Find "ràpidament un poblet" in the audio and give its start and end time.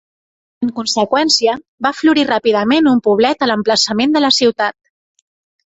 2.31-3.47